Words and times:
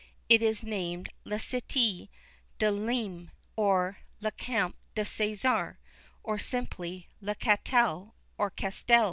It 0.29 0.41
is 0.41 0.63
named 0.63 1.09
'La 1.25 1.37
Cité 1.37 2.09
de 2.57 2.71
Limes,' 2.71 3.29
or 3.55 3.99
'Le 4.19 4.31
Camp 4.31 4.75
de 4.95 5.03
Cæsar,' 5.03 5.77
or 6.23 6.39
simply 6.39 7.07
'Le 7.21 7.35
Catel' 7.35 8.15
or 8.35 8.49
'Castel.' 8.49 8.99